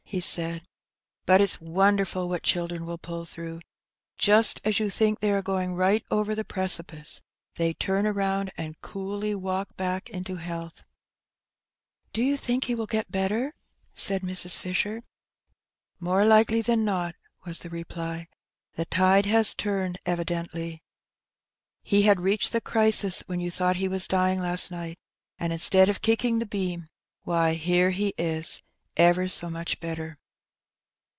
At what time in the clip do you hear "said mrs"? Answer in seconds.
13.93-14.57